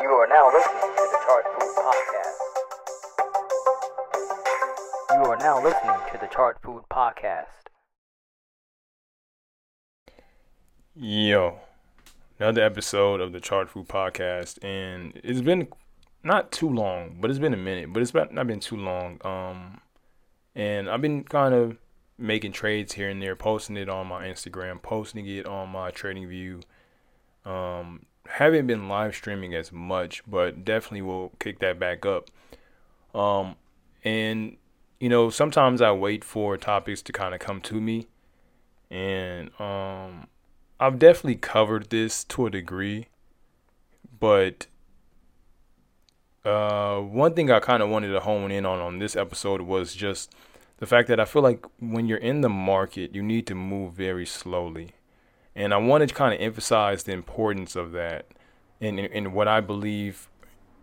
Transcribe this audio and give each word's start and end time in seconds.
You 0.00 0.08
are 0.08 0.26
now 0.28 0.46
listening 0.50 0.80
to 0.96 1.08
the 1.12 1.18
Chart 1.26 1.44
Food 1.60 1.74
Podcast. 1.76 2.38
You 5.10 5.30
are 5.30 5.36
now 5.36 5.62
listening 5.62 6.00
to 6.10 6.18
the 6.18 6.26
Chart 6.26 6.58
Food 6.62 6.84
Podcast. 6.90 7.44
Yo, 10.96 11.58
another 12.38 12.62
episode 12.62 13.20
of 13.20 13.32
the 13.32 13.40
Chart 13.40 13.68
Food 13.68 13.88
Podcast, 13.88 14.64
and 14.64 15.20
it's 15.22 15.42
been 15.42 15.68
not 16.24 16.50
too 16.50 16.70
long, 16.70 17.18
but 17.20 17.28
it's 17.28 17.38
been 17.38 17.52
a 17.52 17.58
minute, 17.58 17.92
but 17.92 18.00
it's 18.00 18.14
not 18.14 18.46
been 18.46 18.60
too 18.60 18.76
long. 18.76 19.20
Um, 19.22 19.82
and 20.54 20.88
I've 20.88 21.02
been 21.02 21.24
kind 21.24 21.52
of 21.52 21.76
making 22.16 22.52
trades 22.52 22.94
here 22.94 23.10
and 23.10 23.20
there, 23.20 23.36
posting 23.36 23.76
it 23.76 23.90
on 23.90 24.06
my 24.06 24.26
Instagram, 24.26 24.80
posting 24.80 25.26
it 25.26 25.44
on 25.44 25.68
my 25.68 25.90
Trading 25.90 26.26
View. 26.26 26.60
Um, 27.44 28.06
haven't 28.32 28.66
been 28.66 28.88
live 28.88 29.14
streaming 29.14 29.54
as 29.54 29.72
much, 29.72 30.22
but 30.26 30.64
definitely 30.64 31.02
will 31.02 31.32
kick 31.38 31.58
that 31.60 31.78
back 31.78 32.06
up. 32.06 32.30
Um, 33.14 33.56
and 34.04 34.56
you 34.98 35.08
know, 35.08 35.30
sometimes 35.30 35.80
I 35.80 35.92
wait 35.92 36.24
for 36.24 36.56
topics 36.56 37.02
to 37.02 37.12
kind 37.12 37.34
of 37.34 37.40
come 37.40 37.60
to 37.62 37.80
me, 37.80 38.08
and 38.90 39.50
um, 39.60 40.26
I've 40.78 40.98
definitely 40.98 41.36
covered 41.36 41.90
this 41.90 42.24
to 42.24 42.46
a 42.46 42.50
degree, 42.50 43.08
but 44.18 44.66
uh, 46.44 46.98
one 47.00 47.34
thing 47.34 47.50
I 47.50 47.60
kind 47.60 47.82
of 47.82 47.88
wanted 47.88 48.08
to 48.12 48.20
hone 48.20 48.50
in 48.50 48.64
on 48.64 48.78
on 48.78 48.98
this 48.98 49.16
episode 49.16 49.62
was 49.62 49.94
just 49.94 50.34
the 50.78 50.86
fact 50.86 51.08
that 51.08 51.20
I 51.20 51.24
feel 51.24 51.42
like 51.42 51.64
when 51.78 52.06
you're 52.06 52.18
in 52.18 52.40
the 52.40 52.48
market, 52.48 53.14
you 53.14 53.22
need 53.22 53.46
to 53.48 53.54
move 53.54 53.94
very 53.94 54.26
slowly. 54.26 54.92
And 55.54 55.74
I 55.74 55.78
wanted 55.78 56.10
to 56.10 56.14
kind 56.14 56.34
of 56.34 56.40
emphasize 56.40 57.02
the 57.02 57.12
importance 57.12 57.76
of 57.76 57.92
that 57.92 58.26
and, 58.80 58.98
and 58.98 59.34
what 59.34 59.48
I 59.48 59.60
believe 59.60 60.28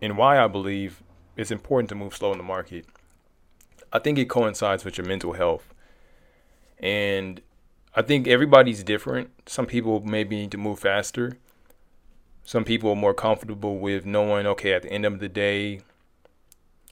and 0.00 0.16
why 0.16 0.42
I 0.42 0.46
believe 0.46 1.02
it's 1.36 1.50
important 1.50 1.88
to 1.90 1.94
move 1.94 2.14
slow 2.14 2.32
in 2.32 2.38
the 2.38 2.44
market. 2.44 2.86
I 3.92 3.98
think 3.98 4.18
it 4.18 4.28
coincides 4.28 4.84
with 4.84 4.98
your 4.98 5.06
mental 5.06 5.32
health. 5.32 5.72
And 6.78 7.40
I 7.94 8.02
think 8.02 8.28
everybody's 8.28 8.84
different. 8.84 9.30
Some 9.46 9.66
people 9.66 10.00
maybe 10.00 10.36
need 10.36 10.50
to 10.52 10.58
move 10.58 10.78
faster. 10.78 11.38
Some 12.44 12.64
people 12.64 12.90
are 12.90 12.96
more 12.96 13.14
comfortable 13.14 13.78
with 13.78 14.06
knowing, 14.06 14.46
okay, 14.46 14.72
at 14.72 14.82
the 14.82 14.92
end 14.92 15.04
of 15.04 15.18
the 15.18 15.28
day, 15.28 15.80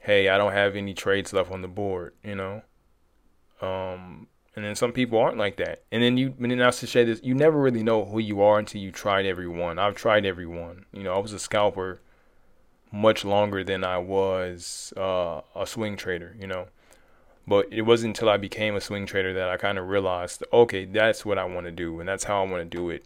hey, 0.00 0.28
I 0.28 0.38
don't 0.38 0.52
have 0.52 0.76
any 0.76 0.94
trades 0.94 1.32
left 1.32 1.50
on 1.50 1.62
the 1.62 1.68
board, 1.68 2.14
you 2.22 2.34
know? 2.34 2.62
Um, 3.60 4.28
and 4.56 4.64
then 4.64 4.74
some 4.74 4.92
people 4.92 5.18
aren't 5.18 5.36
like 5.36 5.56
that. 5.56 5.82
And 5.92 6.02
then 6.02 6.16
you, 6.16 6.34
and 6.40 6.50
then 6.50 6.62
I 6.62 6.70
should 6.70 6.88
say 6.88 7.04
this: 7.04 7.20
you 7.22 7.34
never 7.34 7.58
really 7.58 7.82
know 7.82 8.06
who 8.06 8.18
you 8.18 8.40
are 8.40 8.58
until 8.58 8.80
you 8.80 8.90
tried 8.90 9.26
every 9.26 9.46
one. 9.46 9.78
I've 9.78 9.94
tried 9.94 10.24
every 10.24 10.46
one. 10.46 10.86
You 10.92 11.02
know, 11.02 11.14
I 11.14 11.18
was 11.18 11.34
a 11.34 11.38
scalper 11.38 12.00
much 12.90 13.24
longer 13.24 13.62
than 13.62 13.84
I 13.84 13.98
was 13.98 14.94
uh, 14.96 15.42
a 15.54 15.66
swing 15.66 15.96
trader. 15.96 16.34
You 16.40 16.46
know, 16.46 16.68
but 17.46 17.70
it 17.70 17.82
wasn't 17.82 18.16
until 18.16 18.30
I 18.30 18.38
became 18.38 18.74
a 18.74 18.80
swing 18.80 19.04
trader 19.04 19.34
that 19.34 19.50
I 19.50 19.58
kind 19.58 19.76
of 19.76 19.88
realized, 19.88 20.42
okay, 20.52 20.86
that's 20.86 21.26
what 21.26 21.38
I 21.38 21.44
want 21.44 21.66
to 21.66 21.72
do, 21.72 22.00
and 22.00 22.08
that's 22.08 22.24
how 22.24 22.42
I 22.42 22.50
want 22.50 22.68
to 22.68 22.76
do 22.76 22.88
it. 22.88 23.04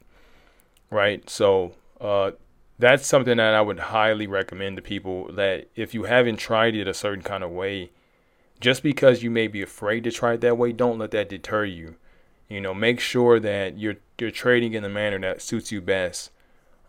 Right. 0.89 1.29
So 1.29 1.75
uh, 2.01 2.33
that's 2.79 3.07
something 3.07 3.37
that 3.39 3.55
I 3.55 3.61
would 3.61 3.79
highly 3.79 4.29
recommend 4.29 4.77
to 4.77 4.83
people 4.83 5.33
that 5.33 5.69
if 5.75 5.95
you 5.95 6.05
haven't 6.05 6.37
tried 6.37 6.77
it 6.77 6.87
a 6.87 6.95
certain 6.95 7.23
kind 7.25 7.43
of 7.43 7.51
way 7.51 7.91
just 8.61 8.83
because 8.83 9.23
you 9.23 9.31
may 9.31 9.49
be 9.49 9.63
afraid 9.63 10.05
to 10.05 10.11
try 10.11 10.35
it 10.35 10.43
that 10.43 10.59
way, 10.59 10.73
don't 10.73 10.99
let 10.99 11.11
that 11.13 11.29
deter 11.29 11.65
you. 11.65 11.97
You 12.49 12.61
know, 12.61 12.75
make 12.75 13.01
sure 13.01 13.41
that 13.41 13.79
you're 13.79 13.97
you're 14.19 14.31
trading 14.31 14.75
in 14.75 14.83
the 14.83 14.89
manner 14.89 15.19
that 15.21 15.41
suits 15.41 15.73
you 15.73 15.81
best. 15.81 16.31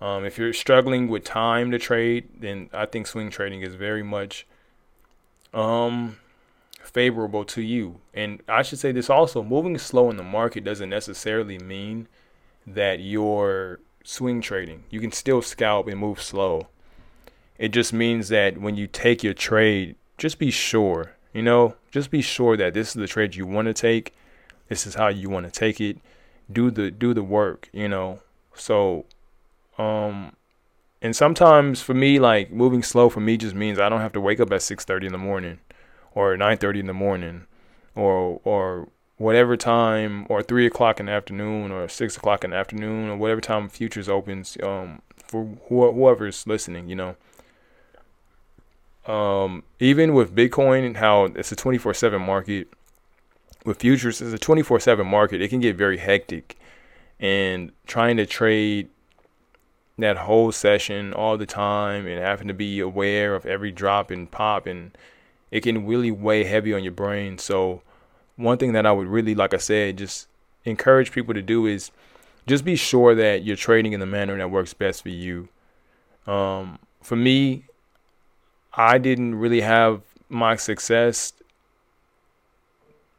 Um, 0.01 0.25
if 0.25 0.37
you're 0.37 0.53
struggling 0.53 1.07
with 1.07 1.23
time 1.23 1.71
to 1.71 1.79
trade, 1.79 2.29
then 2.39 2.69
I 2.73 2.87
think 2.87 3.07
swing 3.07 3.29
trading 3.29 3.61
is 3.61 3.75
very 3.75 4.01
much 4.01 4.47
um, 5.53 6.17
favorable 6.83 7.45
to 7.45 7.61
you. 7.61 8.01
And 8.13 8.41
I 8.47 8.63
should 8.63 8.79
say 8.79 8.91
this 8.91 9.09
also: 9.09 9.43
moving 9.43 9.77
slow 9.77 10.09
in 10.09 10.17
the 10.17 10.23
market 10.23 10.63
doesn't 10.63 10.89
necessarily 10.89 11.59
mean 11.59 12.07
that 12.65 12.99
you're 12.99 13.79
swing 14.03 14.41
trading. 14.41 14.83
You 14.89 14.99
can 14.99 15.11
still 15.11 15.41
scalp 15.41 15.87
and 15.87 15.99
move 15.99 16.21
slow. 16.21 16.67
It 17.59 17.69
just 17.69 17.93
means 17.93 18.29
that 18.29 18.57
when 18.57 18.75
you 18.75 18.87
take 18.87 19.23
your 19.23 19.35
trade, 19.35 19.95
just 20.17 20.39
be 20.39 20.49
sure 20.49 21.15
you 21.33 21.41
know, 21.41 21.75
just 21.91 22.11
be 22.11 22.21
sure 22.21 22.57
that 22.57 22.73
this 22.73 22.89
is 22.89 22.93
the 22.93 23.07
trade 23.07 23.35
you 23.35 23.45
want 23.45 23.67
to 23.67 23.73
take. 23.73 24.13
This 24.69 24.85
is 24.85 24.95
how 24.95 25.07
you 25.07 25.29
want 25.29 25.45
to 25.45 25.51
take 25.51 25.79
it. 25.79 25.97
Do 26.51 26.71
the 26.71 26.91
do 26.91 27.13
the 27.13 27.23
work, 27.23 27.69
you 27.71 27.87
know. 27.87 28.19
So 28.55 29.05
um 29.77 30.35
and 31.01 31.15
sometimes 31.15 31.81
for 31.81 31.93
me 31.93 32.19
like 32.19 32.51
moving 32.51 32.83
slow 32.83 33.09
for 33.09 33.21
me 33.21 33.37
just 33.37 33.55
means 33.55 33.79
I 33.79 33.89
don't 33.89 34.01
have 34.01 34.13
to 34.13 34.21
wake 34.21 34.39
up 34.39 34.51
at 34.51 34.61
6:30 34.61 35.07
in 35.07 35.11
the 35.11 35.17
morning 35.17 35.59
or 36.13 36.35
9:30 36.35 36.79
in 36.81 36.87
the 36.87 36.93
morning 36.93 37.45
or 37.95 38.41
or 38.43 38.89
whatever 39.17 39.55
time 39.55 40.25
or 40.29 40.41
three 40.41 40.65
o'clock 40.65 40.99
in 40.99 41.05
the 41.05 41.11
afternoon 41.11 41.71
or 41.71 41.87
six 41.87 42.17
o'clock 42.17 42.43
in 42.43 42.49
the 42.49 42.55
afternoon 42.57 43.09
or 43.09 43.17
whatever 43.17 43.39
time 43.39 43.69
futures 43.69 44.09
opens 44.09 44.57
um 44.63 45.01
for 45.15 45.45
wh- 45.45 45.95
whoever's 45.95 46.45
listening, 46.45 46.89
you 46.89 46.95
know 46.95 47.15
um, 49.05 49.63
even 49.79 50.13
with 50.13 50.35
Bitcoin 50.35 50.85
and 50.85 50.97
how 50.97 51.25
it's 51.25 51.51
a 51.51 51.55
24 51.55 51.93
7 51.93 52.21
market, 52.21 52.67
with 53.65 53.79
futures, 53.79 54.21
it's 54.21 54.33
a 54.33 54.39
24 54.39 54.79
7 54.79 55.05
market, 55.05 55.41
it 55.41 55.49
can 55.49 55.59
get 55.59 55.75
very 55.75 55.97
hectic. 55.97 56.57
And 57.19 57.71
trying 57.85 58.17
to 58.17 58.25
trade 58.25 58.89
that 59.97 60.17
whole 60.17 60.51
session 60.51 61.13
all 61.13 61.37
the 61.37 61.45
time 61.45 62.07
and 62.07 62.19
having 62.19 62.47
to 62.47 62.53
be 62.53 62.79
aware 62.79 63.35
of 63.35 63.45
every 63.45 63.71
drop 63.71 64.09
and 64.11 64.29
pop, 64.29 64.65
and 64.65 64.97
it 65.51 65.61
can 65.61 65.85
really 65.85 66.11
weigh 66.11 66.43
heavy 66.43 66.73
on 66.73 66.83
your 66.83 66.93
brain. 66.93 67.37
So, 67.37 67.81
one 68.35 68.57
thing 68.57 68.73
that 68.73 68.85
I 68.85 68.91
would 68.91 69.07
really, 69.07 69.35
like 69.35 69.53
I 69.53 69.57
said, 69.57 69.97
just 69.97 70.27
encourage 70.65 71.11
people 71.11 71.33
to 71.33 71.41
do 71.41 71.65
is 71.65 71.91
just 72.47 72.65
be 72.65 72.75
sure 72.75 73.13
that 73.13 73.43
you're 73.43 73.55
trading 73.55 73.93
in 73.93 73.99
the 73.99 74.05
manner 74.05 74.37
that 74.37 74.49
works 74.49 74.73
best 74.73 75.03
for 75.03 75.09
you. 75.09 75.49
Um, 76.25 76.79
for 77.01 77.15
me, 77.15 77.65
I 78.73 78.97
didn't 78.97 79.35
really 79.35 79.61
have 79.61 80.01
my 80.29 80.55
success. 80.55 81.33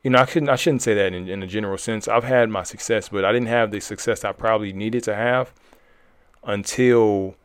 You 0.03 0.11
know, 0.11 0.19
I 0.19 0.27
couldn't. 0.27 0.49
I 0.49 0.57
shouldn't 0.57 0.83
say 0.83 0.95
that 0.95 1.13
in, 1.13 1.29
in 1.29 1.43
a 1.43 1.47
general 1.47 1.79
sense. 1.79 2.09
I've 2.09 2.25
had 2.25 2.49
my 2.49 2.63
success, 2.63 3.09
but 3.09 3.25
I 3.25 3.33
didn't 3.33 3.49
have 3.49 3.71
the 3.71 3.81
success 3.81 4.25
I 4.25 4.33
probably 4.33 4.73
needed 4.73 5.05
to 5.05 5.15
have 5.15 5.53
until 6.43 7.37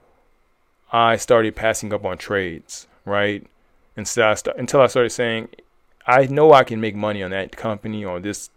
I 0.92 1.18
started 1.18 1.56
passing 1.56 1.94
up 1.94 2.06
on 2.06 2.18
trades. 2.18 2.88
Right, 3.06 3.46
instead 3.96 4.26
I 4.26 4.34
start, 4.34 4.58
until 4.58 4.82
I 4.82 4.88
started 4.88 5.12
saying, 5.12 5.50
I 6.06 6.26
know 6.26 6.52
I 6.54 6.64
can 6.64 6.82
make 6.82 6.96
money 6.96 7.22
on 7.22 7.32
that 7.32 7.56
company 7.56 8.04
or 8.04 8.20
this 8.20 8.50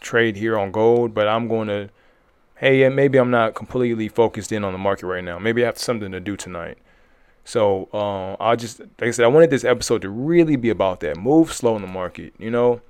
trade 0.00 0.36
here 0.36 0.58
on 0.58 0.70
gold, 0.70 1.14
but 1.14 1.26
I'm 1.26 1.48
going 1.48 1.68
to. 1.68 1.90
Hey, 2.56 2.88
maybe 2.88 3.18
I'm 3.18 3.32
not 3.32 3.54
completely 3.54 4.08
focused 4.08 4.52
in 4.52 4.62
on 4.62 4.72
the 4.72 4.78
market 4.78 5.06
right 5.06 5.24
now. 5.24 5.40
Maybe 5.40 5.64
I 5.64 5.66
have 5.66 5.76
something 5.76 6.12
to 6.12 6.20
do 6.20 6.36
tonight. 6.36 6.78
So 7.44 7.88
uh, 7.92 8.42
I 8.42 8.56
just 8.56 8.80
like 8.80 9.02
I 9.02 9.10
said, 9.10 9.24
I 9.24 9.28
wanted 9.28 9.50
this 9.50 9.64
episode 9.64 10.02
to 10.02 10.10
really 10.10 10.56
be 10.56 10.70
about 10.70 11.00
that. 11.00 11.16
Move 11.16 11.52
slow 11.52 11.76
in 11.76 11.82
the 11.82 11.88
market, 11.88 12.32
you 12.38 12.50
know. 12.50 12.80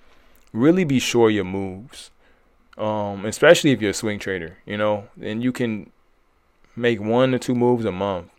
Really 0.52 0.84
be 0.84 1.00
sure 1.00 1.28
your 1.28 1.44
moves, 1.44 2.12
um, 2.78 3.26
especially 3.26 3.72
if 3.72 3.82
you're 3.82 3.90
a 3.90 3.94
swing 3.94 4.20
trader, 4.20 4.58
you 4.64 4.76
know, 4.76 5.08
and 5.20 5.42
you 5.42 5.50
can 5.50 5.90
make 6.76 7.00
one 7.00 7.34
or 7.34 7.38
two 7.38 7.56
moves 7.56 7.84
a 7.84 7.90
month 7.90 8.30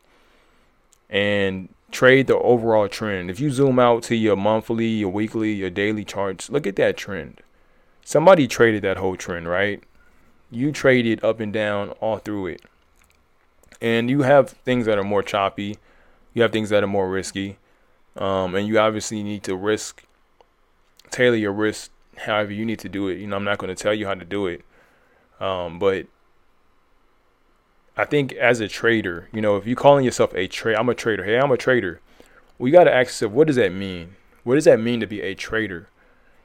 and 1.09 1.68
trade 1.92 2.28
the 2.28 2.38
overall 2.38 2.88
trend. 2.88 3.30
If 3.30 3.42
you 3.42 3.52
zoom 3.52 3.80
out 3.80 4.04
to 4.04 4.16
your 4.16 4.38
monthly, 4.38 4.88
your 4.88 5.09
weekly, 5.09 5.52
your 5.52 5.70
daily 5.70 6.06
charts, 6.06 6.50
look 6.50 6.66
at 6.66 6.78
that 6.78 6.96
trend. 6.96 7.42
Somebody 8.04 8.48
traded 8.48 8.84
that 8.84 8.98
whole 8.98 9.18
trend, 9.18 9.50
right? 9.50 9.84
You 10.50 10.72
traded 10.72 11.24
up 11.24 11.42
and 11.42 11.52
down 11.52 11.90
all 12.02 12.18
through 12.18 12.48
it. 12.48 12.62
And 13.81 14.09
you 14.09 14.22
have 14.22 14.50
things 14.50 14.86
that 14.86 14.98
are 14.98 15.04
more 15.04 15.24
choppy 15.24 15.78
you 16.35 16.44
have 16.44 16.51
things 16.51 16.69
that 16.69 16.83
are 16.83 16.88
more 16.88 17.10
risky, 17.10 17.57
um, 18.18 18.54
and 18.54 18.68
you 18.68 18.77
obviously 18.77 19.24
need 19.24 19.42
to 19.44 19.56
risk 19.56 20.04
tailor 21.10 21.38
your 21.38 21.54
risk 21.54 21.92
however 22.18 22.51
you 22.51 22.65
need 22.65 22.80
to 22.80 22.89
do 22.89 23.07
it. 23.07 23.18
You 23.18 23.27
know, 23.27 23.38
I'm 23.38 23.44
not 23.44 23.57
going 23.57 23.74
to 23.74 23.81
tell 23.81 23.94
you 23.94 24.06
how 24.06 24.13
to 24.13 24.25
do 24.25 24.45
it, 24.45 24.62
um, 25.39 25.80
but 25.80 26.07
I 27.98 28.04
think 28.04 28.33
as 28.33 28.60
a 28.60 28.68
trader, 28.68 29.30
you 29.31 29.42
know, 29.42 29.56
if 29.56 29.65
you're 29.65 29.77
calling 29.77 30.04
yourself 30.04 30.33
a 30.36 30.48
trader, 30.48 30.77
I'm 30.77 30.89
a 30.89 30.94
trader. 30.94 31.24
Hey, 31.24 31.39
I'm 31.39 31.51
a 31.51 31.57
trader. 31.57 32.01
We 32.60 32.69
got 32.69 32.83
to 32.83 32.94
ask 32.94 33.07
yourself, 33.07 33.31
what 33.31 33.48
does 33.48 33.56
that 33.56 33.71
mean? 33.71 34.15
What 34.44 34.56
does 34.56 34.65
that 34.65 34.80
mean 34.80 35.00
to 35.00 35.07
be 35.07 35.21
a 35.21 35.33
trader? 35.33 35.89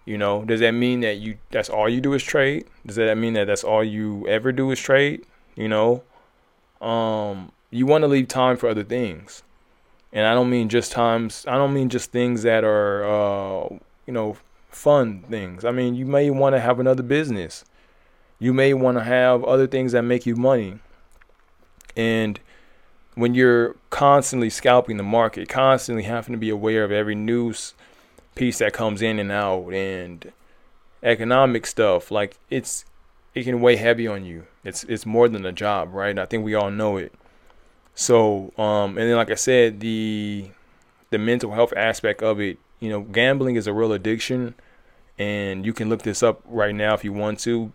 You 0.04 0.18
know, 0.18 0.44
does 0.44 0.60
that 0.60 0.72
mean 0.72 1.00
that 1.00 1.18
you 1.18 1.38
that's 1.50 1.68
all 1.68 1.88
you 1.88 2.00
do 2.00 2.14
is 2.14 2.22
trade? 2.22 2.66
Does 2.86 2.96
that 2.96 3.18
mean 3.18 3.34
that 3.34 3.48
that's 3.48 3.64
all 3.64 3.82
you 3.82 4.26
ever 4.28 4.52
do 4.52 4.70
is 4.70 4.80
trade? 4.80 5.26
You 5.56 5.68
know, 5.68 6.04
um, 6.80 7.50
you 7.70 7.86
want 7.86 8.02
to 8.02 8.08
leave 8.08 8.28
time 8.28 8.56
for 8.56 8.68
other 8.68 8.84
things 8.84 9.42
and 10.12 10.26
I 10.26 10.34
don't 10.34 10.50
mean 10.50 10.68
just 10.68 10.92
times. 10.92 11.44
I 11.46 11.56
don't 11.56 11.72
mean 11.72 11.88
just 11.88 12.10
things 12.10 12.42
that 12.42 12.64
are, 12.64 13.04
uh, 13.04 13.68
you 14.06 14.12
know, 14.12 14.36
fun 14.68 15.24
things. 15.28 15.64
I 15.64 15.70
mean, 15.70 15.94
you 15.94 16.06
may 16.06 16.30
want 16.30 16.54
to 16.54 16.60
have 16.60 16.80
another 16.80 17.02
business. 17.02 17.64
You 18.38 18.52
may 18.52 18.74
want 18.74 18.98
to 18.98 19.04
have 19.04 19.44
other 19.44 19.66
things 19.66 19.92
that 19.92 20.02
make 20.02 20.26
you 20.26 20.34
money. 20.34 20.78
And 21.96 22.40
when 23.14 23.34
you're 23.34 23.76
constantly 23.90 24.50
scalping 24.50 24.96
the 24.96 25.02
market, 25.02 25.48
constantly 25.48 26.04
having 26.04 26.32
to 26.32 26.38
be 26.38 26.50
aware 26.50 26.84
of 26.84 26.90
every 26.90 27.14
news 27.14 27.74
piece 28.34 28.58
that 28.58 28.72
comes 28.72 29.02
in 29.02 29.18
and 29.18 29.30
out 29.30 29.72
and 29.72 30.32
economic 31.02 31.66
stuff, 31.66 32.10
like 32.10 32.36
it's 32.48 32.84
it 33.34 33.44
can 33.44 33.60
weigh 33.60 33.76
heavy 33.76 34.06
on 34.06 34.24
you. 34.24 34.46
It's 34.64 34.84
it's 34.84 35.06
more 35.06 35.28
than 35.28 35.44
a 35.44 35.52
job, 35.52 35.92
right? 35.92 36.18
I 36.18 36.26
think 36.26 36.44
we 36.44 36.54
all 36.54 36.70
know 36.70 36.96
it. 36.96 37.12
So, 38.00 38.50
um, 38.56 38.96
and 38.96 39.10
then 39.10 39.16
like 39.16 39.30
I 39.30 39.34
said, 39.34 39.80
the 39.80 40.48
the 41.10 41.18
mental 41.18 41.52
health 41.52 41.74
aspect 41.76 42.22
of 42.22 42.40
it, 42.40 42.56
you 42.80 42.88
know, 42.88 43.02
gambling 43.02 43.56
is 43.56 43.66
a 43.66 43.74
real 43.74 43.92
addiction, 43.92 44.54
and 45.18 45.66
you 45.66 45.74
can 45.74 45.90
look 45.90 46.00
this 46.00 46.22
up 46.22 46.40
right 46.46 46.74
now 46.74 46.94
if 46.94 47.04
you 47.04 47.12
want 47.12 47.40
to. 47.40 47.72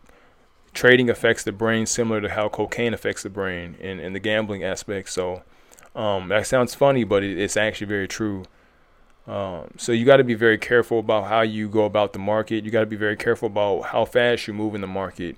Trading 0.73 1.11
affects 1.11 1.43
the 1.43 1.51
brain 1.51 1.85
similar 1.85 2.21
to 2.21 2.29
how 2.29 2.49
cocaine 2.49 2.91
affects 2.91 3.21
the 3.21 3.29
brain 3.29 3.77
and, 3.79 3.99
and 3.99 4.15
the 4.15 4.19
gambling 4.19 4.63
aspect. 4.63 5.11
So, 5.11 5.43
um, 5.95 6.29
that 6.29 6.47
sounds 6.47 6.73
funny, 6.73 7.03
but 7.03 7.23
it, 7.23 7.37
it's 7.37 7.55
actually 7.55 7.85
very 7.85 8.07
true. 8.07 8.45
Um, 9.27 9.75
so 9.77 9.91
you 9.91 10.05
got 10.05 10.17
to 10.17 10.23
be 10.23 10.33
very 10.33 10.57
careful 10.57 10.97
about 10.97 11.27
how 11.27 11.41
you 11.41 11.69
go 11.69 11.85
about 11.85 12.13
the 12.13 12.19
market. 12.19 12.65
You 12.65 12.71
got 12.71 12.79
to 12.79 12.87
be 12.87 12.95
very 12.95 13.15
careful 13.15 13.45
about 13.45 13.83
how 13.83 14.05
fast 14.05 14.47
you 14.47 14.55
move 14.55 14.73
in 14.73 14.81
the 14.81 14.87
market. 14.87 15.35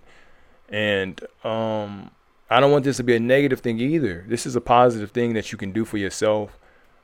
And 0.69 1.19
um, 1.43 2.11
I 2.49 2.59
don't 2.59 2.71
want 2.71 2.85
this 2.85 2.97
to 2.97 3.03
be 3.03 3.15
a 3.15 3.19
negative 3.19 3.59
thing 3.59 3.79
either. 3.79 4.25
This 4.27 4.45
is 4.45 4.55
a 4.55 4.61
positive 4.61 5.11
thing 5.11 5.33
that 5.33 5.51
you 5.51 5.57
can 5.57 5.71
do 5.71 5.83
for 5.83 5.97
yourself 5.97 6.57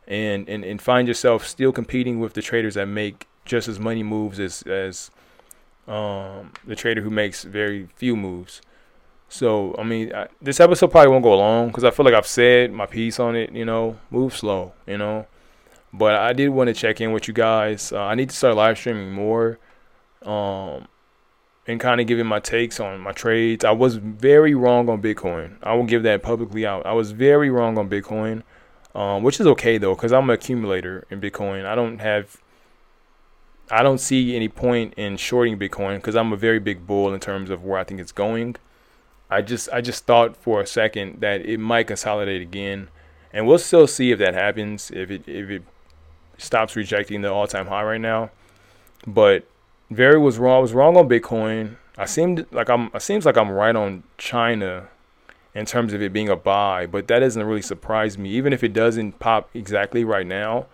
and, 0.07 0.47
and, 0.47 0.63
and 0.63 0.81
find 0.81 1.07
yourself 1.07 1.45
still 1.45 1.71
competing 1.71 2.19
with 2.19 2.33
the 2.33 2.41
traders 2.41 2.75
that 2.75 2.87
make 2.87 3.27
just 3.45 3.67
as 3.67 3.79
many 3.79 4.03
moves 4.03 4.39
as, 4.39 4.61
as 4.63 5.11
um, 5.87 6.51
the 6.65 6.75
trader 6.75 7.01
who 7.01 7.09
makes 7.09 7.43
very 7.43 7.89
few 7.95 8.15
moves. 8.15 8.61
So, 9.27 9.75
I 9.77 9.83
mean, 9.83 10.13
I, 10.13 10.27
this 10.41 10.59
episode 10.59 10.91
probably 10.91 11.11
won't 11.11 11.23
go 11.23 11.35
long 11.35 11.67
because 11.67 11.83
I 11.83 11.91
feel 11.91 12.05
like 12.05 12.13
I've 12.13 12.27
said 12.27 12.71
my 12.71 12.85
piece 12.85 13.19
on 13.19 13.35
it, 13.35 13.51
you 13.51 13.65
know, 13.65 13.97
move 14.11 14.35
slow, 14.35 14.73
you 14.87 14.97
know. 14.97 15.27
But 15.91 16.15
I 16.15 16.33
did 16.33 16.49
want 16.49 16.69
to 16.69 16.73
check 16.73 17.01
in 17.01 17.11
with 17.11 17.27
you 17.27 17.33
guys. 17.33 17.91
Uh, 17.91 18.01
I 18.01 18.15
need 18.15 18.29
to 18.29 18.35
start 18.35 18.55
live 18.55 18.77
streaming 18.77 19.11
more. 19.11 19.59
Um, 20.21 20.87
and 21.65 21.79
kind 21.79 22.01
of 22.01 22.07
giving 22.07 22.25
my 22.25 22.39
takes 22.39 22.79
on 22.79 22.99
my 22.99 23.11
trades. 23.11 23.63
I 23.63 23.71
was 23.71 23.95
very 23.95 24.53
wrong 24.53 24.89
on 24.89 25.01
Bitcoin. 25.01 25.57
I 25.63 25.73
will 25.73 25.85
give 25.85 26.03
that 26.03 26.21
publicly 26.21 26.65
out. 26.65 26.85
I 26.85 26.93
was 26.93 27.11
very 27.11 27.49
wrong 27.49 27.77
on 27.77 27.89
Bitcoin, 27.89 28.43
um, 28.93 29.23
which 29.23 29.39
is 29.39 29.47
okay 29.47 29.77
though, 29.77 29.95
because 29.95 30.11
I'm 30.11 30.29
an 30.29 30.33
accumulator 30.33 31.05
in 31.09 31.21
Bitcoin. 31.21 31.65
I 31.65 31.75
don't 31.75 31.99
have, 31.99 32.41
I 33.71 33.81
don't 33.81 33.99
see 33.99 34.35
any 34.35 34.49
point 34.49 34.93
in 34.95 35.17
shorting 35.17 35.57
Bitcoin 35.57 35.95
because 35.97 36.15
I'm 36.15 36.33
a 36.33 36.37
very 36.37 36.59
big 36.59 36.85
bull 36.85 37.13
in 37.13 37.19
terms 37.19 37.49
of 37.49 37.63
where 37.63 37.79
I 37.79 37.83
think 37.83 38.01
it's 38.01 38.11
going. 38.11 38.57
I 39.29 39.41
just, 39.41 39.69
I 39.71 39.81
just 39.81 40.05
thought 40.05 40.35
for 40.35 40.61
a 40.61 40.67
second 40.67 41.21
that 41.21 41.45
it 41.45 41.59
might 41.59 41.87
consolidate 41.87 42.41
again, 42.41 42.89
and 43.31 43.47
we'll 43.47 43.57
still 43.57 43.87
see 43.87 44.11
if 44.11 44.19
that 44.19 44.33
happens. 44.33 44.91
If 44.91 45.09
it, 45.09 45.27
if 45.27 45.49
it 45.49 45.63
stops 46.37 46.75
rejecting 46.75 47.21
the 47.21 47.31
all-time 47.31 47.67
high 47.67 47.83
right 47.83 48.01
now, 48.01 48.31
but 49.07 49.47
very 49.89 50.17
was 50.17 50.37
wrong. 50.37 50.57
I 50.57 50.59
was 50.59 50.73
wrong 50.73 50.97
on 50.97 51.07
Bitcoin. 51.07 51.77
I 51.97 52.05
seemed 52.05 52.45
like 52.51 52.69
I'm. 52.69 52.89
It 52.93 53.01
seems 53.01 53.25
like 53.25 53.37
I'm 53.37 53.51
right 53.51 53.75
on 53.75 54.03
China 54.17 54.87
in 55.53 55.65
terms 55.65 55.93
of 55.93 56.01
it 56.01 56.11
being 56.11 56.29
a 56.29 56.35
buy, 56.35 56.87
but 56.87 57.07
that 57.07 57.19
doesn't 57.19 57.43
really 57.43 57.61
surprise 57.61 58.17
me. 58.17 58.31
Even 58.31 58.53
if 58.53 58.63
it 58.63 58.73
doesn't 58.73 59.19
pop 59.19 59.49
exactly 59.53 60.03
right 60.03 60.25
now, 60.25 60.65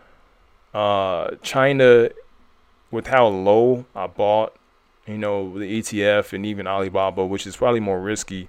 uh, 0.73 1.31
China, 1.41 2.09
with 2.89 3.07
how 3.07 3.27
low 3.27 3.85
I 3.93 4.07
bought, 4.07 4.55
you 5.05 5.17
know, 5.17 5.59
the 5.59 5.81
ETF 5.81 6.31
and 6.31 6.45
even 6.45 6.65
Alibaba, 6.65 7.25
which 7.25 7.45
is 7.45 7.57
probably 7.57 7.81
more 7.81 7.99
risky. 7.99 8.47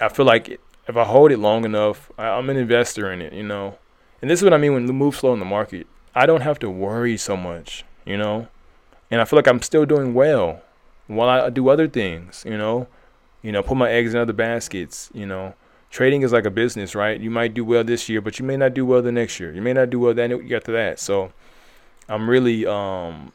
I 0.00 0.08
feel 0.08 0.26
like 0.26 0.60
if 0.86 0.96
I 0.96 1.04
hold 1.04 1.32
it 1.32 1.38
long 1.38 1.64
enough, 1.64 2.10
I, 2.18 2.28
I'm 2.28 2.50
an 2.50 2.58
investor 2.58 3.10
in 3.10 3.22
it, 3.22 3.32
you 3.32 3.42
know. 3.42 3.78
And 4.20 4.30
this 4.30 4.40
is 4.40 4.44
what 4.44 4.52
I 4.52 4.58
mean 4.58 4.74
when 4.74 4.84
the 4.84 4.92
move 4.92 5.16
slow 5.16 5.32
in 5.32 5.38
the 5.38 5.46
market. 5.46 5.86
I 6.14 6.26
don't 6.26 6.42
have 6.42 6.58
to 6.58 6.68
worry 6.68 7.16
so 7.16 7.36
much, 7.38 7.84
you 8.04 8.18
know 8.18 8.48
and 9.10 9.20
I 9.20 9.24
feel 9.24 9.36
like 9.36 9.48
I'm 9.48 9.62
still 9.62 9.84
doing 9.86 10.14
well 10.14 10.62
while 11.06 11.28
I 11.28 11.50
do 11.50 11.68
other 11.68 11.88
things, 11.88 12.44
you 12.46 12.56
know, 12.56 12.86
you 13.42 13.52
know, 13.52 13.62
put 13.62 13.76
my 13.76 13.90
eggs 13.90 14.14
in 14.14 14.20
other 14.20 14.32
baskets, 14.32 15.10
you 15.12 15.26
know. 15.26 15.54
Trading 15.90 16.22
is 16.22 16.32
like 16.32 16.44
a 16.44 16.50
business, 16.50 16.94
right? 16.94 17.20
You 17.20 17.30
might 17.30 17.52
do 17.52 17.64
well 17.64 17.82
this 17.82 18.08
year, 18.08 18.20
but 18.20 18.38
you 18.38 18.44
may 18.44 18.56
not 18.56 18.74
do 18.74 18.86
well 18.86 19.02
the 19.02 19.10
next 19.10 19.40
year. 19.40 19.52
You 19.52 19.60
may 19.60 19.72
not 19.72 19.90
do 19.90 19.98
well 19.98 20.14
then 20.14 20.32
after 20.52 20.70
that. 20.72 21.00
So 21.00 21.32
I'm 22.08 22.30
really 22.30 22.64
um, 22.64 23.32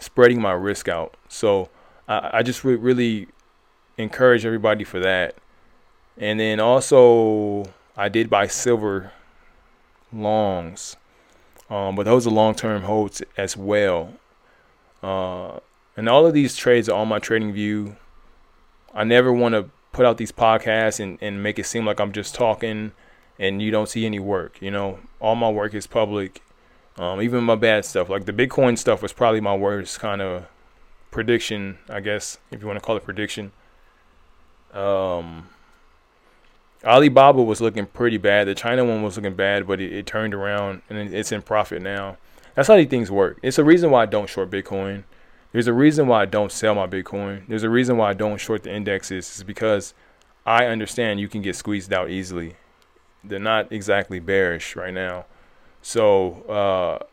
spreading 0.00 0.40
my 0.40 0.52
risk 0.52 0.88
out. 0.88 1.16
So 1.28 1.68
I, 2.08 2.38
I 2.38 2.42
just 2.42 2.64
re- 2.64 2.76
really 2.76 3.28
encourage 3.98 4.46
everybody 4.46 4.84
for 4.84 5.00
that. 5.00 5.34
And 6.16 6.40
then 6.40 6.60
also, 6.60 7.64
I 7.96 8.08
did 8.08 8.30
buy 8.30 8.46
silver 8.46 9.12
longs, 10.12 10.96
um, 11.68 11.96
but 11.96 12.04
those 12.04 12.26
are 12.26 12.30
long 12.30 12.54
term 12.54 12.82
holds 12.82 13.22
as 13.36 13.56
well. 13.56 14.14
Uh, 15.04 15.60
and 15.98 16.08
all 16.08 16.26
of 16.26 16.32
these 16.32 16.56
trades 16.56 16.88
are 16.88 16.98
on 16.98 17.08
my 17.08 17.18
trading 17.18 17.52
view. 17.52 17.96
I 18.94 19.04
never 19.04 19.30
want 19.30 19.54
to 19.54 19.70
put 19.92 20.06
out 20.06 20.16
these 20.16 20.32
podcasts 20.32 20.98
and, 20.98 21.18
and 21.20 21.42
make 21.42 21.58
it 21.58 21.66
seem 21.66 21.84
like 21.84 22.00
I'm 22.00 22.12
just 22.12 22.34
talking 22.34 22.92
and 23.38 23.60
you 23.60 23.70
don't 23.70 23.88
see 23.88 24.06
any 24.06 24.18
work. 24.18 24.56
You 24.62 24.70
know, 24.70 25.00
all 25.20 25.36
my 25.36 25.50
work 25.50 25.74
is 25.74 25.86
public. 25.86 26.42
Um, 26.96 27.20
even 27.20 27.44
my 27.44 27.56
bad 27.56 27.84
stuff, 27.84 28.08
like 28.08 28.24
the 28.24 28.32
Bitcoin 28.32 28.78
stuff, 28.78 29.02
was 29.02 29.12
probably 29.12 29.40
my 29.40 29.54
worst 29.54 30.00
kind 30.00 30.22
of 30.22 30.46
prediction, 31.10 31.78
I 31.88 32.00
guess, 32.00 32.38
if 32.50 32.62
you 32.62 32.66
want 32.66 32.78
to 32.78 32.84
call 32.84 32.96
it 32.96 33.04
prediction. 33.04 33.52
Um, 34.72 35.48
Alibaba 36.82 37.42
was 37.42 37.60
looking 37.60 37.86
pretty 37.86 38.16
bad. 38.16 38.46
The 38.46 38.54
China 38.54 38.84
one 38.84 39.02
was 39.02 39.16
looking 39.16 39.34
bad, 39.34 39.66
but 39.66 39.80
it, 39.80 39.92
it 39.92 40.06
turned 40.06 40.32
around 40.32 40.82
and 40.88 41.12
it's 41.12 41.30
in 41.30 41.42
profit 41.42 41.82
now. 41.82 42.16
That's 42.54 42.68
how 42.68 42.76
these 42.76 42.88
things 42.88 43.10
work. 43.10 43.38
It's 43.42 43.58
a 43.58 43.64
reason 43.64 43.90
why 43.90 44.02
I 44.02 44.06
don't 44.06 44.28
short 44.28 44.50
Bitcoin. 44.50 45.04
There's 45.52 45.66
a 45.66 45.72
reason 45.72 46.06
why 46.06 46.22
I 46.22 46.24
don't 46.26 46.50
sell 46.50 46.74
my 46.74 46.86
Bitcoin. 46.86 47.46
There's 47.48 47.62
a 47.62 47.70
reason 47.70 47.96
why 47.96 48.10
I 48.10 48.14
don't 48.14 48.38
short 48.38 48.62
the 48.64 48.74
indexes. 48.74 49.28
It's 49.28 49.42
because 49.42 49.94
I 50.46 50.66
understand 50.66 51.20
you 51.20 51.28
can 51.28 51.42
get 51.42 51.56
squeezed 51.56 51.92
out 51.92 52.10
easily. 52.10 52.54
They're 53.22 53.38
not 53.38 53.72
exactly 53.72 54.20
bearish 54.20 54.76
right 54.76 54.92
now. 54.92 55.26
So 55.80 56.42
uh, 56.44 57.04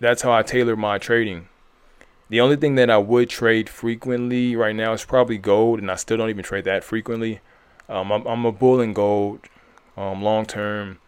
that's 0.00 0.22
how 0.22 0.32
I 0.32 0.42
tailor 0.42 0.76
my 0.76 0.98
trading. 0.98 1.48
The 2.30 2.40
only 2.40 2.56
thing 2.56 2.74
that 2.74 2.90
I 2.90 2.98
would 2.98 3.30
trade 3.30 3.68
frequently 3.68 4.54
right 4.54 4.76
now 4.76 4.92
is 4.92 5.04
probably 5.04 5.38
gold, 5.38 5.78
and 5.78 5.90
I 5.90 5.94
still 5.96 6.18
don't 6.18 6.28
even 6.28 6.44
trade 6.44 6.64
that 6.64 6.84
frequently. 6.84 7.40
Um, 7.88 8.12
I'm, 8.12 8.26
I'm, 8.26 8.44
a 8.44 8.52
bull 8.52 8.80
in 8.80 8.92
gold 8.92 9.40
um, 9.96 10.22
long 10.22 10.44
term. 10.44 10.98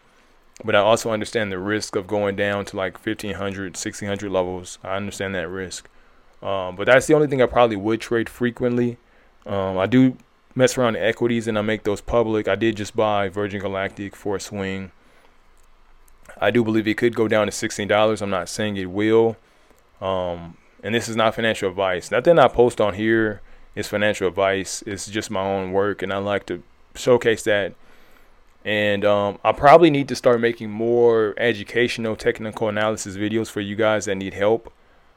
But 0.63 0.75
I 0.75 0.79
also 0.79 1.11
understand 1.11 1.51
the 1.51 1.57
risk 1.57 1.95
of 1.95 2.07
going 2.07 2.35
down 2.35 2.65
to 2.65 2.77
like 2.77 2.93
1500, 3.03 3.75
1600 3.75 4.31
levels. 4.31 4.77
I 4.83 4.95
understand 4.95 5.33
that 5.35 5.47
risk. 5.47 5.89
Um, 6.41 6.75
but 6.75 6.85
that's 6.85 7.07
the 7.07 7.13
only 7.13 7.27
thing 7.27 7.41
I 7.41 7.45
probably 7.45 7.75
would 7.75 8.01
trade 8.01 8.29
frequently. 8.29 8.97
Um, 9.45 9.77
I 9.77 9.85
do 9.85 10.17
mess 10.55 10.77
around 10.77 10.95
in 10.95 11.03
equities 11.03 11.47
and 11.47 11.57
I 11.57 11.61
make 11.61 11.83
those 11.83 12.01
public. 12.01 12.47
I 12.47 12.55
did 12.55 12.77
just 12.77 12.95
buy 12.95 13.29
Virgin 13.29 13.59
Galactic 13.59 14.15
for 14.15 14.35
a 14.35 14.39
swing. 14.39 14.91
I 16.39 16.51
do 16.51 16.63
believe 16.63 16.87
it 16.87 16.97
could 16.97 17.15
go 17.15 17.27
down 17.27 17.47
to 17.47 17.51
$16. 17.51 18.21
I'm 18.21 18.29
not 18.29 18.49
saying 18.49 18.77
it 18.77 18.89
will. 18.89 19.37
Um, 20.01 20.57
and 20.83 20.95
this 20.95 21.07
is 21.07 21.15
not 21.15 21.35
financial 21.35 21.69
advice. 21.69 22.11
Nothing 22.11 22.39
I 22.39 22.47
post 22.47 22.81
on 22.81 22.95
here 22.95 23.41
is 23.75 23.87
financial 23.87 24.27
advice. 24.27 24.83
It's 24.85 25.07
just 25.07 25.29
my 25.29 25.41
own 25.41 25.71
work, 25.71 26.01
and 26.01 26.11
I 26.11 26.17
like 26.17 26.45
to 26.47 26.63
showcase 26.95 27.43
that 27.43 27.73
and 28.63 29.03
um, 29.05 29.39
I 29.43 29.51
probably 29.51 29.89
need 29.89 30.07
to 30.09 30.15
start 30.15 30.39
making 30.39 30.69
more 30.69 31.33
educational 31.37 32.15
technical 32.15 32.69
analysis 32.69 33.15
videos 33.17 33.49
for 33.49 33.61
you 33.61 33.75
guys 33.75 34.05
that 34.05 34.15
need 34.15 34.33
help. 34.33 34.71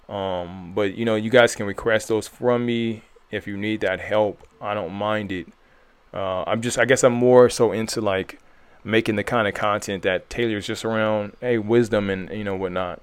Um, 0.08 0.72
but 0.74 0.96
you 0.96 1.04
know, 1.04 1.14
you 1.14 1.30
guys 1.30 1.54
can 1.54 1.66
request 1.66 2.08
those 2.08 2.26
from 2.26 2.66
me 2.66 3.02
if 3.30 3.46
you 3.46 3.56
need 3.56 3.80
that 3.82 4.00
help. 4.00 4.46
I 4.60 4.74
don't 4.74 4.92
mind 4.92 5.30
it. 5.32 5.46
Uh, 6.12 6.44
I'm 6.46 6.62
just, 6.62 6.78
I 6.78 6.84
guess, 6.84 7.02
I'm 7.04 7.12
more 7.12 7.50
so 7.50 7.72
into 7.72 8.00
like 8.00 8.38
making 8.84 9.16
the 9.16 9.24
kind 9.24 9.48
of 9.48 9.54
content 9.54 10.02
that 10.02 10.28
tailors 10.28 10.66
just 10.66 10.84
around 10.84 11.34
hey 11.40 11.56
wisdom 11.56 12.10
and 12.10 12.30
you 12.30 12.44
know 12.44 12.56
whatnot. 12.56 13.00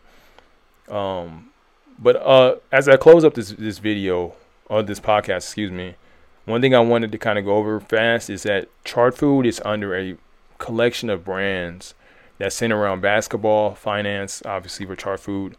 Um, 0.89 1.51
but 1.99 2.15
uh, 2.17 2.55
as 2.71 2.87
I 2.87 2.97
close 2.97 3.23
up 3.23 3.35
this 3.35 3.51
this 3.51 3.77
video 3.77 4.33
or 4.65 4.81
this 4.81 4.99
podcast, 4.99 5.37
excuse 5.37 5.71
me, 5.71 5.95
one 6.45 6.61
thing 6.61 6.73
I 6.73 6.79
wanted 6.79 7.11
to 7.11 7.17
kind 7.17 7.37
of 7.37 7.45
go 7.45 7.55
over 7.55 7.79
fast 7.79 8.29
is 8.29 8.43
that 8.43 8.69
Chartfood 8.85 9.45
is 9.45 9.61
under 9.63 9.95
a 9.95 10.17
collection 10.61 11.09
of 11.09 11.25
brands 11.25 11.93
that 12.37 12.53
center 12.53 12.77
around 12.77 13.01
basketball, 13.01 13.75
finance, 13.75 14.41
obviously 14.45 14.85
for 14.85 14.95
Chartfood, 14.95 15.55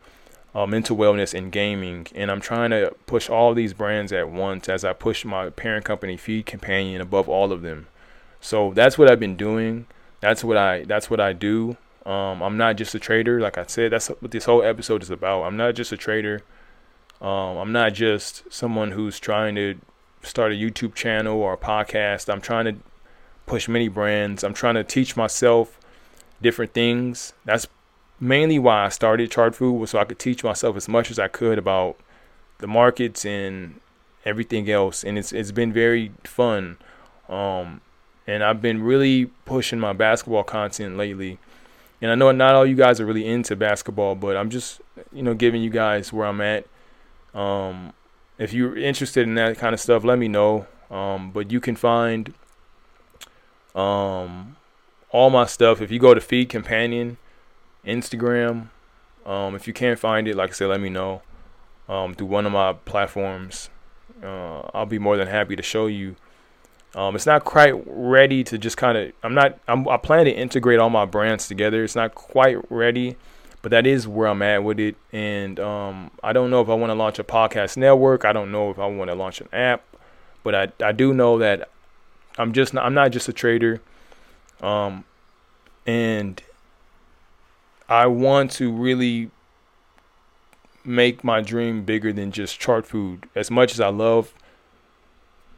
uh, 0.54 0.66
mental 0.66 0.96
wellness, 0.96 1.34
and 1.34 1.52
gaming. 1.52 2.06
And 2.14 2.30
I'm 2.30 2.40
trying 2.40 2.70
to 2.70 2.94
push 3.06 3.28
all 3.28 3.54
these 3.54 3.74
brands 3.74 4.12
at 4.12 4.30
once 4.30 4.68
as 4.68 4.84
I 4.84 4.92
push 4.92 5.24
my 5.24 5.50
parent 5.50 5.84
company, 5.84 6.16
Feed 6.16 6.46
Companion, 6.46 7.00
above 7.00 7.28
all 7.28 7.52
of 7.52 7.62
them. 7.62 7.88
So 8.40 8.72
that's 8.74 8.98
what 8.98 9.10
I've 9.10 9.20
been 9.20 9.36
doing. 9.36 9.86
That's 10.20 10.42
what 10.42 10.56
I 10.56 10.84
that's 10.84 11.10
what 11.10 11.20
I 11.20 11.32
do. 11.32 11.76
Um, 12.04 12.42
I'm 12.42 12.56
not 12.56 12.76
just 12.76 12.94
a 12.94 12.98
trader, 12.98 13.40
like 13.40 13.58
I 13.58 13.64
said. 13.66 13.92
That's 13.92 14.08
what 14.08 14.30
this 14.30 14.46
whole 14.46 14.62
episode 14.62 15.02
is 15.02 15.10
about. 15.10 15.44
I'm 15.44 15.56
not 15.56 15.74
just 15.74 15.92
a 15.92 15.96
trader. 15.96 16.42
Um, 17.20 17.56
I'm 17.58 17.72
not 17.72 17.94
just 17.94 18.52
someone 18.52 18.90
who's 18.90 19.20
trying 19.20 19.54
to 19.54 19.78
start 20.22 20.52
a 20.52 20.56
YouTube 20.56 20.94
channel 20.94 21.38
or 21.38 21.52
a 21.52 21.58
podcast. 21.58 22.32
I'm 22.32 22.40
trying 22.40 22.64
to 22.64 22.74
push 23.52 23.68
many 23.68 23.86
brands. 23.86 24.42
I'm 24.42 24.54
trying 24.54 24.76
to 24.76 24.84
teach 24.84 25.14
myself 25.14 25.78
different 26.40 26.72
things. 26.72 27.34
That's 27.44 27.66
mainly 28.18 28.58
why 28.58 28.86
I 28.86 28.88
started 28.88 29.30
Chart 29.30 29.54
Food 29.54 29.74
was 29.74 29.90
so 29.90 29.98
I 29.98 30.06
could 30.06 30.18
teach 30.18 30.42
myself 30.42 30.74
as 30.74 30.88
much 30.88 31.10
as 31.10 31.18
I 31.18 31.28
could 31.28 31.58
about 31.58 31.98
the 32.60 32.66
markets 32.66 33.26
and 33.26 33.78
everything 34.24 34.70
else. 34.70 35.04
And 35.04 35.18
it's 35.18 35.34
it's 35.34 35.52
been 35.52 35.70
very 35.70 36.12
fun. 36.24 36.78
Um, 37.28 37.82
and 38.26 38.42
I've 38.42 38.62
been 38.62 38.82
really 38.82 39.26
pushing 39.44 39.78
my 39.78 39.92
basketball 39.92 40.44
content 40.44 40.96
lately. 40.96 41.38
And 42.00 42.10
I 42.10 42.14
know 42.14 42.32
not 42.32 42.54
all 42.54 42.64
you 42.64 42.74
guys 42.74 43.00
are 43.02 43.06
really 43.06 43.26
into 43.26 43.54
basketball, 43.54 44.14
but 44.14 44.34
I'm 44.34 44.48
just 44.48 44.80
you 45.12 45.22
know 45.22 45.34
giving 45.34 45.62
you 45.62 45.68
guys 45.68 46.10
where 46.10 46.26
I'm 46.26 46.40
at. 46.40 46.64
Um, 47.34 47.92
if 48.38 48.54
you're 48.54 48.78
interested 48.78 49.28
in 49.28 49.34
that 49.34 49.58
kind 49.58 49.74
of 49.74 49.80
stuff, 49.80 50.04
let 50.04 50.18
me 50.18 50.28
know. 50.28 50.66
Um, 50.90 51.32
but 51.32 51.52
you 51.52 51.60
can 51.60 51.76
find 51.76 52.32
um, 53.74 54.56
all 55.10 55.30
my 55.30 55.46
stuff 55.46 55.80
if 55.80 55.90
you 55.90 55.98
go 55.98 56.14
to 56.14 56.20
Feed 56.20 56.48
Companion, 56.48 57.18
Instagram. 57.86 58.68
Um, 59.24 59.54
if 59.54 59.66
you 59.66 59.72
can't 59.72 59.98
find 59.98 60.26
it, 60.26 60.36
like 60.36 60.50
I 60.50 60.52
said, 60.52 60.66
let 60.66 60.80
me 60.80 60.88
know 60.88 61.22
um, 61.88 62.14
through 62.14 62.26
one 62.26 62.46
of 62.46 62.52
my 62.52 62.72
platforms. 62.72 63.70
Uh, 64.22 64.60
I'll 64.74 64.86
be 64.86 64.98
more 64.98 65.16
than 65.16 65.28
happy 65.28 65.56
to 65.56 65.62
show 65.62 65.86
you. 65.86 66.16
Um, 66.94 67.16
it's 67.16 67.26
not 67.26 67.44
quite 67.44 67.74
ready 67.86 68.44
to 68.44 68.58
just 68.58 68.76
kind 68.76 68.98
of. 68.98 69.12
I'm 69.22 69.34
not. 69.34 69.58
I'm, 69.66 69.88
I 69.88 69.96
plan 69.96 70.26
to 70.26 70.30
integrate 70.30 70.78
all 70.78 70.90
my 70.90 71.04
brands 71.06 71.48
together. 71.48 71.84
It's 71.84 71.96
not 71.96 72.14
quite 72.14 72.58
ready 72.70 73.16
but 73.62 73.70
that 73.70 73.86
is 73.86 74.06
where 74.06 74.26
I'm 74.26 74.42
at 74.42 74.64
with 74.64 74.80
it. 74.80 74.96
And 75.12 75.58
um, 75.60 76.10
I 76.22 76.32
don't 76.32 76.50
know 76.50 76.60
if 76.60 76.68
I 76.68 76.74
want 76.74 76.90
to 76.90 76.94
launch 76.94 77.18
a 77.20 77.24
podcast 77.24 77.76
network. 77.76 78.24
I 78.24 78.32
don't 78.32 78.50
know 78.50 78.70
if 78.70 78.78
I 78.78 78.86
want 78.86 79.10
to 79.10 79.14
launch 79.14 79.40
an 79.40 79.48
app, 79.52 79.84
but 80.42 80.54
I 80.54 80.72
I 80.84 80.92
do 80.92 81.14
know 81.14 81.38
that 81.38 81.70
I'm 82.38 82.52
just 82.52 82.74
not, 82.74 82.84
I'm 82.84 82.94
not 82.94 83.10
just 83.12 83.28
a 83.28 83.32
trader, 83.32 83.80
um, 84.60 85.04
and 85.86 86.42
I 87.88 88.06
want 88.06 88.50
to 88.52 88.72
really 88.72 89.30
make 90.84 91.22
my 91.22 91.40
dream 91.40 91.84
bigger 91.84 92.12
than 92.12 92.32
just 92.32 92.58
chart 92.58 92.86
food. 92.86 93.28
As 93.34 93.50
much 93.50 93.72
as 93.72 93.80
I 93.80 93.88
love 93.88 94.34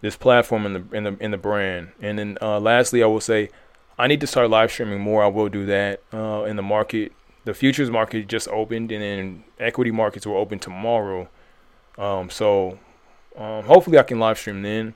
this 0.01 0.17
platform 0.17 0.67
and 0.67 0.77
the 0.77 0.97
in 0.97 1.05
the 1.05 1.17
in 1.21 1.31
the 1.31 1.39
brand, 1.39 1.93
and 2.01 2.19
then 2.19 2.39
uh, 2.43 2.59
lastly, 2.61 3.03
I 3.03 3.07
will 3.07 3.21
say 3.21 3.51
I 3.99 4.07
need 4.07 4.21
to 4.21 4.27
start 4.27 4.51
live 4.51 4.73
streaming 4.73 5.01
more. 5.01 5.23
I 5.23 5.29
will 5.29 5.49
do 5.49 5.65
that 5.67 6.03
uh, 6.13 6.45
in 6.45 6.57
the 6.57 6.63
market 6.63 7.13
the 7.45 7.55
futures 7.55 7.91
market 7.91 8.27
just 8.27 8.49
opened, 8.49 8.91
and 8.91 9.03
then 9.03 9.45
equity 9.61 9.91
markets 9.91 10.27
will 10.27 10.37
open 10.37 10.59
tomorrow. 10.59 11.29
Um, 11.99 12.31
so 12.31 12.79
um, 13.37 13.65
hopefully 13.65 13.99
I 13.99 14.03
can 14.03 14.19
live 14.19 14.39
stream 14.39 14.63
then, 14.63 14.95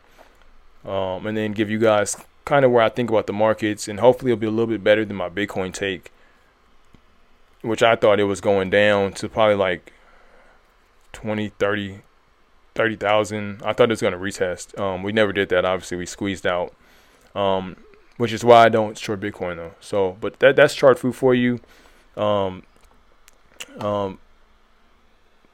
um, 0.89 1.27
and 1.27 1.37
then 1.37 1.53
give 1.53 1.69
you 1.71 1.79
guys 1.79 2.17
kind 2.47 2.65
of 2.65 2.71
where 2.71 2.83
I 2.83 2.89
think 2.89 3.11
about 3.11 3.27
the 3.27 3.33
markets, 3.33 3.89
and 3.89 4.01
hopefully 4.01 4.33
it'll 4.33 4.41
be 4.41 4.47
a 4.47 4.51
little 4.51 4.67
bit 4.67 4.83
better 4.83 5.05
than 5.05 5.17
my 5.17 5.29
Bitcoin 5.29 5.73
take, 5.73 6.11
which 7.61 7.83
I 7.83 7.95
thought 7.95 8.19
it 8.19 8.25
was 8.25 8.41
going 8.41 8.71
down 8.71 9.13
to 9.15 9.29
probably 9.29 9.57
like 9.57 9.93
20, 11.13 11.51
30, 11.51 12.01
30,000. 12.75 13.61
I 13.63 13.73
thought 13.75 13.91
it 13.91 13.91
was 13.91 14.01
going 14.01 14.15
to 14.15 14.19
retest. 14.19 14.81
Um, 14.81 15.03
we 15.03 15.13
never 15.13 15.33
did 15.33 15.51
that. 15.51 15.67
Obviously, 15.67 15.99
we 15.99 16.07
squeezed 16.07 16.47
out, 16.47 16.73
um, 17.35 17.77
which 18.17 18.33
is 18.33 18.43
why 18.43 18.65
I 18.65 18.69
don't 18.71 18.97
short 18.97 19.21
Bitcoin 19.21 19.57
though. 19.57 19.75
So, 19.81 20.17
but 20.23 20.39
that 20.41 20.57
that's 20.57 20.75
chart 20.75 20.99
food 20.99 21.15
for 21.15 21.35
you. 21.35 21.61
Um, 22.17 22.63
um, 23.79 24.19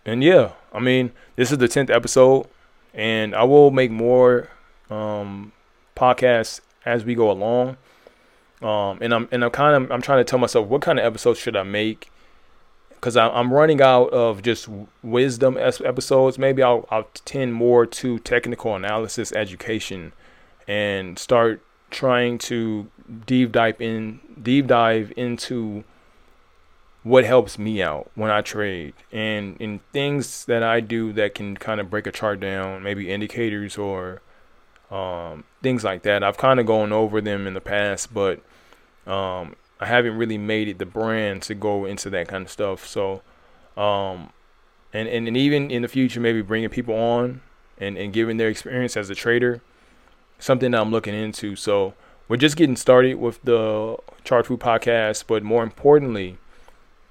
and 0.06 0.22
yeah, 0.22 0.52
I 0.72 0.78
mean, 0.78 1.10
this 1.34 1.50
is 1.50 1.58
the 1.58 1.66
tenth 1.66 1.90
episode, 1.90 2.46
and 2.92 3.34
I 3.34 3.42
will 3.42 3.72
make 3.72 3.90
more 3.90 4.50
um 4.90 5.52
podcasts 5.96 6.60
as 6.84 7.04
we 7.04 7.14
go 7.14 7.30
along. 7.30 7.76
Um, 8.62 8.98
and 9.00 9.12
I'm 9.12 9.28
and 9.30 9.44
I'm 9.44 9.50
kind 9.50 9.84
of 9.84 9.90
I'm 9.90 10.02
trying 10.02 10.20
to 10.20 10.24
tell 10.24 10.38
myself 10.38 10.68
what 10.68 10.82
kind 10.82 10.98
of 10.98 11.04
episodes 11.04 11.38
should 11.38 11.56
I 11.56 11.62
make 11.62 12.10
because 13.04 13.18
I'm 13.18 13.52
running 13.52 13.82
out 13.82 14.08
of 14.14 14.40
just 14.40 14.66
wisdom 15.02 15.58
episodes. 15.58 16.38
Maybe 16.38 16.62
I'll 16.62 16.86
I'll 16.90 17.08
tend 17.26 17.52
more 17.52 17.84
to 17.84 18.18
technical 18.20 18.74
analysis, 18.74 19.30
education, 19.32 20.14
and 20.66 21.18
start 21.18 21.62
trying 21.90 22.38
to 22.38 22.90
deep 23.26 23.52
dive 23.52 23.78
in 23.80 24.20
deep 24.42 24.66
dive 24.66 25.12
into 25.16 25.84
what 27.02 27.24
helps 27.26 27.58
me 27.58 27.82
out 27.82 28.10
when 28.14 28.30
I 28.30 28.40
trade 28.40 28.94
and 29.12 29.58
in 29.60 29.80
things 29.92 30.46
that 30.46 30.62
I 30.62 30.80
do 30.80 31.12
that 31.12 31.34
can 31.34 31.54
kind 31.58 31.78
of 31.78 31.90
break 31.90 32.06
a 32.06 32.10
chart 32.10 32.40
down, 32.40 32.82
maybe 32.82 33.10
indicators 33.10 33.76
or 33.76 34.22
um, 34.90 35.44
things 35.62 35.84
like 35.84 36.02
that. 36.02 36.22
I've 36.22 36.36
kind 36.36 36.60
of 36.60 36.66
gone 36.66 36.92
over 36.92 37.20
them 37.20 37.46
in 37.46 37.54
the 37.54 37.60
past, 37.60 38.12
but 38.12 38.40
um, 39.06 39.56
I 39.80 39.86
haven't 39.86 40.16
really 40.16 40.38
made 40.38 40.68
it 40.68 40.78
the 40.78 40.86
brand 40.86 41.42
to 41.42 41.54
go 41.54 41.84
into 41.84 42.10
that 42.10 42.28
kind 42.28 42.44
of 42.44 42.50
stuff. 42.50 42.86
So, 42.86 43.22
um, 43.76 44.30
and, 44.92 45.08
and, 45.08 45.26
and 45.26 45.36
even 45.36 45.70
in 45.70 45.82
the 45.82 45.88
future, 45.88 46.20
maybe 46.20 46.42
bringing 46.42 46.68
people 46.68 46.94
on 46.94 47.40
and, 47.78 47.96
and 47.98 48.12
giving 48.12 48.36
their 48.36 48.48
experience 48.48 48.96
as 48.96 49.10
a 49.10 49.14
trader, 49.14 49.60
something 50.38 50.70
that 50.70 50.80
I'm 50.80 50.90
looking 50.90 51.14
into. 51.14 51.56
So, 51.56 51.94
we're 52.26 52.36
just 52.36 52.56
getting 52.56 52.76
started 52.76 53.16
with 53.16 53.42
the 53.42 53.96
Chart 54.24 54.46
Food 54.46 54.60
podcast, 54.60 55.24
but 55.26 55.42
more 55.42 55.62
importantly, 55.62 56.38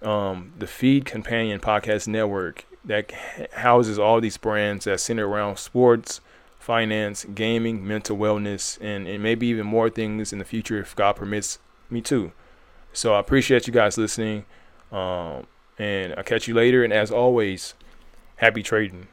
um, 0.02 0.54
the 0.58 0.68
Feed 0.68 1.06
Companion 1.06 1.60
Podcast 1.60 2.08
Network 2.08 2.66
that 2.84 3.12
houses 3.54 4.00
all 4.00 4.20
these 4.20 4.38
brands 4.38 4.86
that 4.86 5.00
center 5.00 5.28
around 5.28 5.58
sports, 5.58 6.20
finance, 6.64 7.26
gaming, 7.36 7.86
mental 7.86 8.18
wellness, 8.18 8.78
and, 8.80 9.06
and 9.06 9.22
maybe 9.22 9.48
even 9.48 9.68
more 9.68 9.90
things 9.90 10.32
in 10.32 10.40
the 10.40 10.46
future 10.46 10.80
if 10.80 10.96
God 10.96 11.18
permits 11.18 11.60
me 11.90 12.00
to. 12.02 12.32
So 12.94 13.14
I 13.14 13.20
appreciate 13.20 13.68
you 13.68 13.74
guys 13.74 13.98
listening. 13.98 14.46
Um, 14.90 15.46
and 15.78 16.14
I'll 16.16 16.24
catch 16.24 16.48
you 16.48 16.54
later. 16.54 16.84
And 16.84 16.94
as 16.94 17.12
always, 17.12 17.74
happy 18.38 18.64
trading. 18.64 19.08